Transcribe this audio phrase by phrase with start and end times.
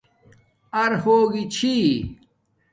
[0.83, 1.83] اَرہوگی چھئ